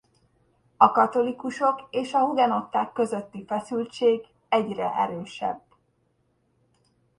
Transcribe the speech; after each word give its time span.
A 0.77 0.91
katolikusok 0.91 1.87
és 1.89 2.13
a 2.13 2.19
hugenották 2.25 2.91
közötti 2.91 3.45
feszültség 3.45 4.27
egyre 4.49 4.91
erősebb. 4.97 5.61